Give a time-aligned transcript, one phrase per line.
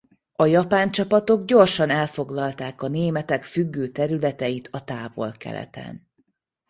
[0.33, 6.09] A japán csapatok gyorsan elfoglalták a németek függő területeit a Távol-Keleten.